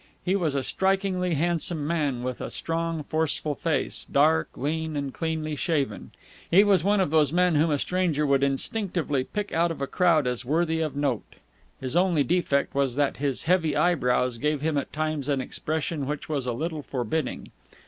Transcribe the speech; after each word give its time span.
He 0.25 0.35
was 0.35 0.55
a 0.55 0.63
strikingly 0.63 1.35
handsome 1.35 1.85
man, 1.85 2.23
with 2.23 2.41
a 2.41 2.49
strong, 2.49 3.03
forceful 3.03 3.53
face, 3.53 4.03
dark, 4.11 4.49
lean 4.55 4.95
and 4.95 5.13
cleanly 5.13 5.55
shaven. 5.55 6.09
He 6.49 6.63
was 6.63 6.83
one 6.83 6.99
of 6.99 7.11
those 7.11 7.31
men 7.31 7.53
whom 7.53 7.69
a 7.69 7.77
stranger 7.77 8.25
would 8.25 8.41
instinctively 8.41 9.23
pick 9.23 9.53
out 9.53 9.69
of 9.69 9.79
a 9.79 9.85
crowd 9.85 10.25
as 10.25 10.43
worthy 10.43 10.81
of 10.81 10.95
note. 10.95 11.35
His 11.79 11.95
only 11.95 12.23
defect 12.23 12.73
was 12.73 12.95
that 12.95 13.17
his 13.17 13.43
heavy 13.43 13.77
eyebrows 13.77 14.39
gave 14.39 14.61
him 14.63 14.75
at 14.75 14.91
times 14.91 15.29
an 15.29 15.39
expression 15.39 16.07
which 16.07 16.27
was 16.27 16.47
a 16.47 16.51
little 16.53 16.81
forbidding. 16.81 17.49